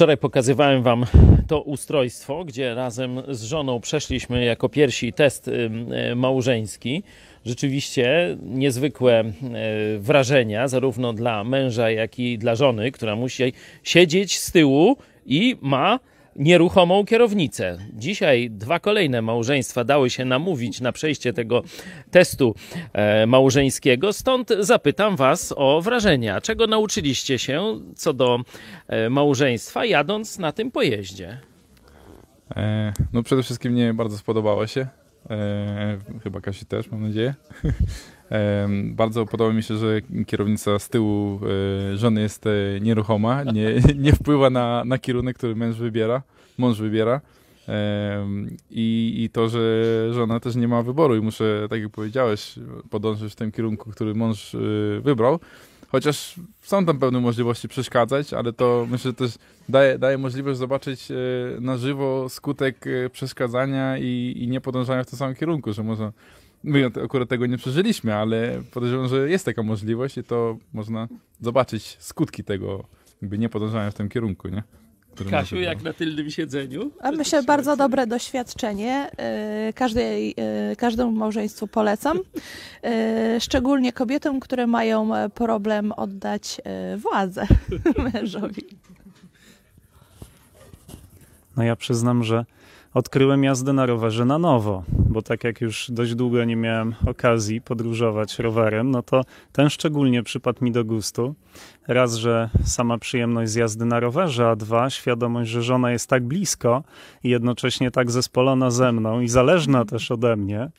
Wczoraj 0.00 0.16
pokazywałem 0.16 0.82
Wam 0.82 1.06
to 1.48 1.62
ustrojstwo, 1.62 2.44
gdzie 2.44 2.74
razem 2.74 3.22
z 3.28 3.42
żoną 3.42 3.80
przeszliśmy 3.80 4.44
jako 4.44 4.68
pierwsi 4.68 5.12
test 5.12 5.48
ym, 5.48 5.92
y, 5.92 6.14
małżeński. 6.16 7.02
Rzeczywiście 7.46 8.36
niezwykłe 8.42 9.24
y, 9.24 9.98
wrażenia, 9.98 10.68
zarówno 10.68 11.12
dla 11.12 11.44
męża, 11.44 11.90
jak 11.90 12.18
i 12.18 12.38
dla 12.38 12.54
żony, 12.54 12.92
która 12.92 13.16
musi 13.16 13.52
siedzieć 13.82 14.38
z 14.38 14.52
tyłu 14.52 14.96
i 15.26 15.56
ma 15.60 15.98
nieruchomą 16.36 17.04
kierownicę. 17.04 17.78
Dzisiaj 17.92 18.50
dwa 18.50 18.80
kolejne 18.80 19.22
małżeństwa 19.22 19.84
dały 19.84 20.10
się 20.10 20.24
namówić 20.24 20.80
na 20.80 20.92
przejście 20.92 21.32
tego 21.32 21.62
testu 22.10 22.54
e, 22.92 23.26
małżeńskiego, 23.26 24.12
stąd 24.12 24.50
zapytam 24.60 25.16
Was 25.16 25.54
o 25.56 25.80
wrażenia. 25.82 26.40
Czego 26.40 26.66
nauczyliście 26.66 27.38
się 27.38 27.80
co 27.96 28.12
do 28.12 28.40
e, 28.88 29.10
małżeństwa, 29.10 29.84
jadąc 29.84 30.38
na 30.38 30.52
tym 30.52 30.70
pojeździe? 30.70 31.40
E, 32.56 32.92
no 33.12 33.22
przede 33.22 33.42
wszystkim 33.42 33.72
mnie 33.72 33.94
bardzo 33.94 34.18
spodobało 34.18 34.66
się. 34.66 34.86
Chyba 36.22 36.40
Kasi 36.40 36.66
też, 36.66 36.90
mam 36.90 37.02
nadzieję. 37.02 37.34
Bardzo 38.84 39.26
podoba 39.26 39.52
mi 39.52 39.62
się, 39.62 39.76
że 39.76 40.00
kierownica 40.26 40.78
z 40.78 40.88
tyłu 40.88 41.40
e, 41.92 41.96
żony 41.96 42.20
jest 42.20 42.46
e, 42.46 42.50
nieruchoma, 42.80 43.44
nie, 43.44 43.74
nie 44.04 44.12
wpływa 44.12 44.50
na, 44.50 44.84
na 44.84 44.98
kierunek, 44.98 45.36
który 45.36 45.56
męż 45.56 45.76
wybiera, 45.76 46.22
mąż 46.58 46.78
wybiera. 46.78 47.20
I, 48.70 49.14
I 49.16 49.30
to, 49.30 49.48
że 49.48 49.58
żona 50.12 50.40
też 50.40 50.56
nie 50.56 50.68
ma 50.68 50.82
wyboru 50.82 51.16
i 51.16 51.20
muszę, 51.20 51.66
tak 51.70 51.80
jak 51.80 51.90
powiedziałeś, 51.90 52.54
podążyć 52.90 53.32
w 53.32 53.36
tym 53.36 53.52
kierunku, 53.52 53.90
który 53.90 54.14
mąż 54.14 54.54
e, 54.54 54.58
wybrał. 55.00 55.40
Chociaż 55.88 56.34
są 56.62 56.86
tam 56.86 56.98
pewne 56.98 57.20
możliwości 57.20 57.68
przeszkadzać, 57.68 58.32
ale 58.32 58.52
to 58.52 58.86
myślę, 58.90 59.12
też 59.12 59.34
daje, 59.68 59.98
daje 59.98 60.18
możliwość 60.18 60.58
zobaczyć 60.58 61.08
na 61.60 61.76
żywo 61.76 62.28
skutek 62.28 62.84
przeszkadzania 63.12 63.98
i, 63.98 64.34
i 64.36 64.48
nie 64.48 64.60
podążania 64.60 65.04
w 65.04 65.06
tym 65.06 65.18
samym 65.18 65.34
kierunku, 65.34 65.72
że 65.72 65.82
można 65.82 66.12
My 66.64 66.90
akurat 67.04 67.28
tego 67.28 67.46
nie 67.46 67.58
przeżyliśmy, 67.58 68.14
ale 68.14 68.62
podejrzewam, 68.70 69.08
że 69.08 69.30
jest 69.30 69.44
taka 69.44 69.62
możliwość 69.62 70.18
i 70.18 70.24
to 70.24 70.56
można 70.72 71.08
zobaczyć 71.40 71.96
skutki 72.00 72.44
tego, 72.44 72.84
jakby 73.22 73.38
nie 73.38 73.48
podążania 73.48 73.90
w 73.90 73.94
tym 73.94 74.08
kierunku, 74.08 74.48
nie? 74.48 74.62
Który 75.14 75.30
Kasiu, 75.30 75.56
jak 75.56 75.82
na 75.82 75.92
tylnym 75.92 76.30
siedzeniu? 76.30 76.90
A 77.00 77.12
myślę, 77.12 77.42
bardzo 77.42 77.76
dobre 77.76 78.06
doświadczenie. 78.06 79.10
Yy, 79.66 79.72
Każdej, 79.72 80.34
yy, 80.68 80.76
każdemu 80.76 81.12
małżeństwu 81.12 81.66
polecam. 81.66 82.18
Yy, 82.82 83.40
Szczególnie 83.40 83.92
kobietom, 83.92 84.40
które 84.40 84.66
mają 84.66 85.10
problem 85.34 85.92
oddać 85.92 86.60
władzę 86.96 87.46
mężowi. 88.12 88.62
No 91.56 91.62
ja 91.62 91.76
przyznam, 91.76 92.24
że 92.24 92.44
odkryłem 92.94 93.44
jazdę 93.44 93.72
na 93.72 93.86
rowerze 93.86 94.24
na 94.24 94.38
nowo, 94.38 94.84
bo 94.88 95.22
tak 95.22 95.44
jak 95.44 95.60
już 95.60 95.90
dość 95.90 96.14
długo 96.14 96.44
nie 96.44 96.56
miałem 96.56 96.94
okazji 97.06 97.60
podróżować 97.60 98.38
rowerem, 98.38 98.90
no 98.90 99.02
to 99.02 99.24
ten 99.52 99.70
szczególnie 99.70 100.22
przypadł 100.22 100.64
mi 100.64 100.72
do 100.72 100.84
gustu. 100.84 101.34
Raz, 101.88 102.14
że 102.14 102.50
sama 102.64 102.98
przyjemność 102.98 103.52
z 103.52 103.54
jazdy 103.54 103.84
na 103.84 104.00
rowerze, 104.00 104.48
a 104.48 104.56
dwa, 104.56 104.90
świadomość, 104.90 105.50
że 105.50 105.62
żona 105.62 105.92
jest 105.92 106.06
tak 106.06 106.24
blisko 106.24 106.84
i 107.24 107.28
jednocześnie 107.28 107.90
tak 107.90 108.10
zespolona 108.10 108.70
ze 108.70 108.92
mną 108.92 109.20
i 109.20 109.28
zależna 109.28 109.84
też 109.84 110.10
ode 110.10 110.36
mnie, 110.36 110.70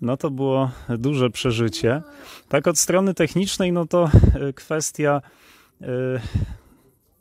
no 0.00 0.16
to 0.16 0.30
było 0.30 0.70
duże 0.88 1.30
przeżycie. 1.30 2.02
Tak 2.48 2.66
od 2.66 2.78
strony 2.78 3.14
technicznej, 3.14 3.72
no 3.72 3.86
to 3.86 4.10
e, 4.34 4.52
kwestia 4.52 5.22
e, 5.82 5.86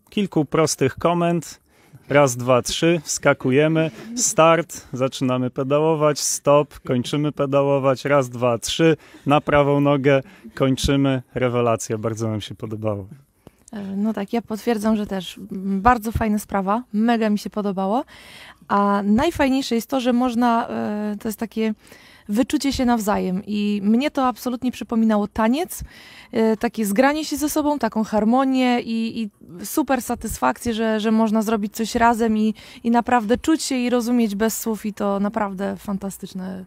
kilku 0.10 0.46
prostych 0.46 0.96
komend, 0.96 1.65
Raz, 2.10 2.36
dwa, 2.38 2.62
trzy, 2.62 3.02
wskakujemy, 3.04 3.92
start, 4.16 4.88
zaczynamy 4.94 5.50
pedałować, 5.50 6.20
stop, 6.20 6.80
kończymy 6.80 7.32
pedałować, 7.32 8.06
raz, 8.06 8.30
dwa, 8.30 8.58
trzy, 8.58 8.98
na 9.26 9.42
prawą 9.42 9.80
nogę, 9.80 10.22
kończymy. 10.54 11.22
Rewelacja, 11.34 11.98
bardzo 11.98 12.28
nam 12.28 12.42
się 12.42 12.56
podobało. 12.56 13.08
E, 13.74 13.84
No 13.96 14.14
tak, 14.14 14.34
ja 14.34 14.42
potwierdzam, 14.42 14.96
że 14.96 15.08
też 15.08 15.40
bardzo 15.82 16.12
fajna 16.12 16.40
sprawa, 16.40 16.84
mega 16.94 17.30
mi 17.30 17.40
się 17.40 17.50
podobało. 17.50 18.04
A 18.68 19.02
najfajniejsze 19.04 19.76
jest 19.76 19.90
to, 19.90 20.00
że 20.00 20.14
można, 20.14 20.68
e, 20.68 21.16
to 21.22 21.28
jest 21.28 21.40
takie 21.40 21.74
wyczucie 22.30 22.74
się 22.74 22.86
nawzajem 22.86 23.42
i 23.48 23.82
mnie 23.84 24.12
to 24.12 24.28
absolutnie 24.28 24.72
przypominało 24.72 25.28
taniec, 25.28 25.84
e, 26.32 26.58
takie 26.58 26.86
zgranie 26.86 27.26
się 27.26 27.38
ze 27.38 27.50
sobą, 27.50 27.80
taką 27.80 28.04
harmonię 28.04 28.82
i, 28.82 29.22
i 29.22 29.30
super 29.66 30.02
satysfakcję, 30.02 30.74
że, 30.74 31.00
że 31.00 31.12
można 31.12 31.42
zrobić 31.42 31.76
coś 31.76 31.96
razem 31.96 32.38
i, 32.38 32.54
i 32.84 32.92
naprawdę 32.92 33.38
czuć 33.38 33.64
się 33.64 33.76
i 33.76 33.90
rozumieć 33.90 34.36
bez 34.36 34.60
słów 34.60 34.86
i 34.86 34.94
to 34.94 35.20
naprawdę 35.20 35.76
fantastyczne. 35.78 36.66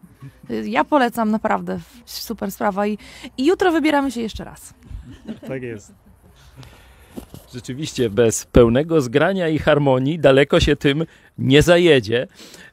E, 0.49 0.67
Ja 0.67 0.83
polecam, 0.83 1.31
naprawdę 1.31 1.79
super 2.05 2.51
sprawa 2.51 2.87
i, 2.87 2.97
i 3.37 3.45
jutro 3.45 3.71
wybieramy 3.71 4.11
się 4.11 4.21
jeszcze 4.21 4.43
raz. 4.43 4.73
Tak 5.47 5.61
jest. 5.61 5.93
Rzeczywiście 7.53 8.09
bez 8.09 8.45
pełnego 8.45 9.01
zgrania 9.01 9.47
i 9.47 9.59
harmonii 9.59 10.19
daleko 10.19 10.59
się 10.59 10.75
tym 10.75 11.05
nie 11.37 11.61
zajedzie. 11.61 12.27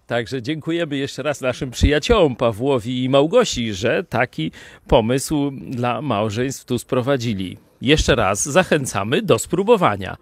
Także 0.06 0.42
dziękujemy 0.42 0.96
jeszcze 0.96 1.22
raz 1.22 1.40
naszym 1.40 1.70
przyjaciołom 1.70 2.36
Pawłowi 2.36 3.04
i 3.04 3.08
Małgosi, 3.08 3.74
że 3.74 4.04
taki 4.04 4.50
pomysł 4.88 5.50
dla 5.50 6.02
małżeństw 6.02 6.64
tu 6.64 6.78
sprowadzili. 6.78 7.58
Jeszcze 7.80 8.14
raz 8.14 8.44
zachęcamy 8.48 9.22
do 9.22 9.38
spróbowania. 9.38 10.16